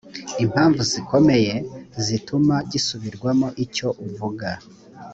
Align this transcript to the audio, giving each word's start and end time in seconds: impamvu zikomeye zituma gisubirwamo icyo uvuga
impamvu 0.43 0.81
zikomeye 0.91 1.53
zituma 2.05 2.55
gisubirwamo 2.71 3.47
icyo 3.65 3.87
uvuga 4.05 4.49